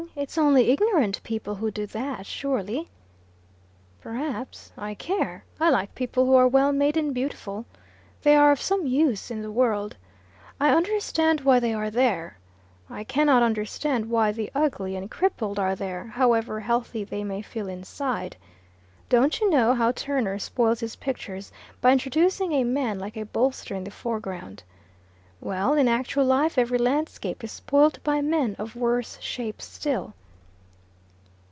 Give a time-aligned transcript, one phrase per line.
[0.15, 2.89] It's only ignorant people who do that, surely."
[4.01, 4.71] "Perhaps.
[4.77, 5.45] I care.
[5.59, 7.65] I like people who are well made and beautiful.
[8.21, 9.95] They are of some use in the world.
[10.59, 12.37] I understand why they are there.
[12.89, 17.69] I cannot understand why the ugly and crippled are there, however healthy they may feel
[17.69, 18.35] inside.
[19.07, 23.75] Don't you know how Turner spoils his pictures by introducing a man like a bolster
[23.75, 24.63] in the foreground?
[25.43, 30.13] Well, in actual life every landscape is spoilt by men of worse shapes still."